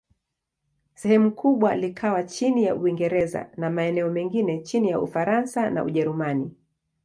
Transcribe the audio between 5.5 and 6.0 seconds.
na